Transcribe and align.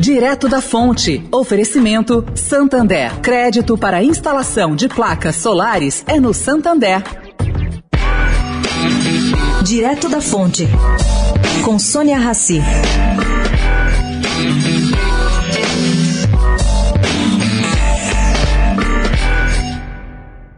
Direto 0.00 0.48
da 0.48 0.62
Fonte. 0.62 1.22
Oferecimento 1.30 2.24
Santander. 2.34 3.20
Crédito 3.20 3.76
para 3.76 4.02
instalação 4.02 4.74
de 4.74 4.88
placas 4.88 5.36
solares 5.36 6.02
é 6.08 6.18
no 6.18 6.32
Santander. 6.32 7.02
Direto 9.62 10.08
da 10.08 10.22
Fonte. 10.22 10.66
Com 11.62 11.78
Sônia 11.78 12.16
Rassi. 12.16 12.62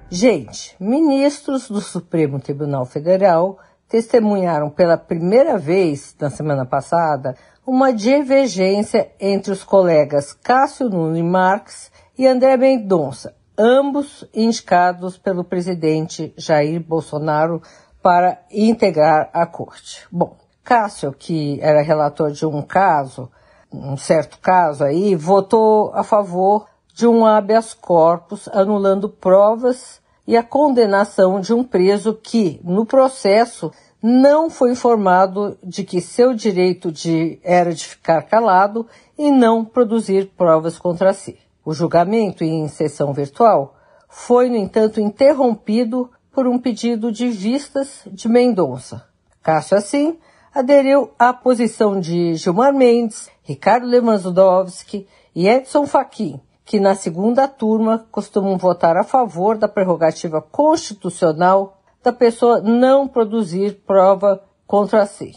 Gente, 0.08 0.76
ministros 0.78 1.68
do 1.68 1.80
Supremo 1.80 2.38
Tribunal 2.38 2.86
Federal 2.86 3.58
testemunharam 3.92 4.70
pela 4.70 4.96
primeira 4.96 5.58
vez 5.58 6.16
na 6.18 6.30
semana 6.30 6.64
passada 6.64 7.36
uma 7.66 7.92
divergência 7.92 9.12
entre 9.20 9.52
os 9.52 9.62
colegas 9.62 10.32
Cássio 10.32 10.88
Nunes 10.88 11.22
Marques 11.22 11.92
e 12.16 12.26
André 12.26 12.56
Mendonça, 12.56 13.34
ambos 13.56 14.26
indicados 14.32 15.18
pelo 15.18 15.44
presidente 15.44 16.32
Jair 16.38 16.82
Bolsonaro 16.82 17.60
para 18.02 18.40
integrar 18.50 19.28
a 19.30 19.44
corte. 19.44 20.06
Bom, 20.10 20.38
Cássio, 20.64 21.12
que 21.12 21.60
era 21.60 21.82
relator 21.82 22.30
de 22.30 22.46
um 22.46 22.62
caso, 22.62 23.30
um 23.70 23.98
certo 23.98 24.38
caso 24.40 24.84
aí, 24.84 25.14
votou 25.14 25.92
a 25.92 26.02
favor 26.02 26.66
de 26.94 27.06
um 27.06 27.26
habeas 27.26 27.74
corpus 27.74 28.48
anulando 28.54 29.10
provas 29.10 30.00
e 30.26 30.36
a 30.36 30.42
condenação 30.42 31.40
de 31.40 31.52
um 31.52 31.64
preso 31.64 32.14
que, 32.14 32.60
no 32.64 32.86
processo, 32.86 33.72
não 34.02 34.50
foi 34.50 34.72
informado 34.72 35.56
de 35.62 35.84
que 35.84 36.00
seu 36.00 36.34
direito 36.34 36.90
de, 36.90 37.38
era 37.44 37.72
de 37.72 37.86
ficar 37.86 38.22
calado 38.22 38.86
e 39.16 39.30
não 39.30 39.64
produzir 39.64 40.32
provas 40.36 40.76
contra 40.76 41.12
si. 41.12 41.38
O 41.64 41.72
julgamento 41.72 42.42
em 42.42 42.66
sessão 42.66 43.12
virtual 43.12 43.76
foi, 44.08 44.50
no 44.50 44.56
entanto, 44.56 45.00
interrompido 45.00 46.10
por 46.32 46.48
um 46.48 46.58
pedido 46.58 47.12
de 47.12 47.28
vistas 47.28 48.02
de 48.10 48.28
Mendonça. 48.28 49.06
Cássio, 49.40 49.76
assim, 49.76 50.18
aderiu 50.52 51.10
à 51.16 51.32
posição 51.32 52.00
de 52.00 52.34
Gilmar 52.34 52.74
Mendes, 52.74 53.30
Ricardo 53.44 53.86
Lewandowski 53.86 55.06
e 55.34 55.48
Edson 55.48 55.86
Fachin, 55.86 56.40
que 56.64 56.80
na 56.80 56.96
segunda 56.96 57.46
turma 57.46 58.06
costumam 58.10 58.56
votar 58.56 58.96
a 58.96 59.04
favor 59.04 59.56
da 59.56 59.68
prerrogativa 59.68 60.42
constitucional 60.42 61.81
da 62.02 62.12
pessoa 62.12 62.60
não 62.60 63.06
produzir 63.06 63.82
prova 63.86 64.42
contra 64.66 65.06
si. 65.06 65.36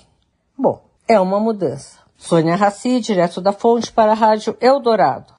Bom, 0.58 0.82
é 1.08 1.20
uma 1.20 1.40
mudança. 1.40 2.00
Sônia 2.18 2.56
Raci, 2.56 3.00
direto 3.00 3.42
da 3.42 3.52
fonte 3.52 3.92
para 3.92 4.12
a 4.12 4.16
Rádio 4.16 4.58
Eldorado. 4.60 5.34